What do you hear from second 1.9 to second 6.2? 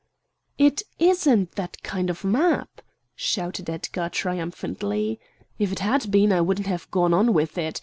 of map," shouted Edgar triumphantly. "If it had